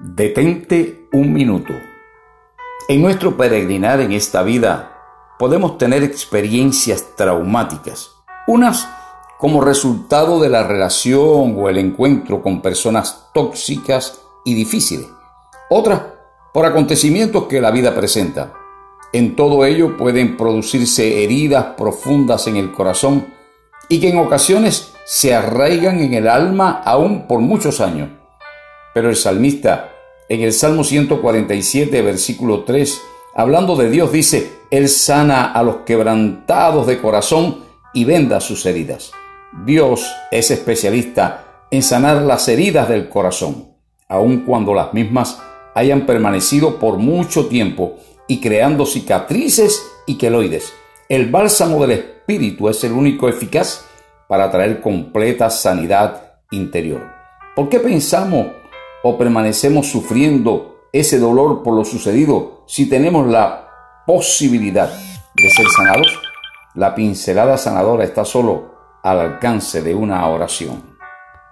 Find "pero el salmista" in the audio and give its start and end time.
28.94-29.92